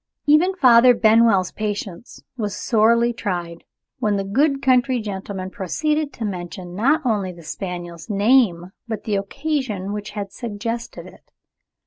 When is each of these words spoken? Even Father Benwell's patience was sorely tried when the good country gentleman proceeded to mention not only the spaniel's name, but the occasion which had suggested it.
Even 0.25 0.55
Father 0.55 0.95
Benwell's 0.95 1.51
patience 1.51 2.23
was 2.35 2.55
sorely 2.55 3.13
tried 3.13 3.65
when 3.99 4.15
the 4.15 4.23
good 4.23 4.59
country 4.59 4.99
gentleman 4.99 5.51
proceeded 5.51 6.11
to 6.13 6.25
mention 6.25 6.73
not 6.75 7.05
only 7.05 7.31
the 7.31 7.43
spaniel's 7.43 8.09
name, 8.09 8.71
but 8.87 9.03
the 9.03 9.15
occasion 9.15 9.93
which 9.93 10.09
had 10.17 10.31
suggested 10.31 11.05
it. 11.05 11.29